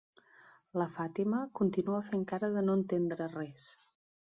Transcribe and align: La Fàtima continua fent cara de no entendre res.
La 0.81 0.87
Fàtima 0.95 1.41
continua 1.59 2.01
fent 2.09 2.25
cara 2.33 2.51
de 2.59 2.65
no 2.69 2.79
entendre 2.81 3.31
res. 3.37 3.71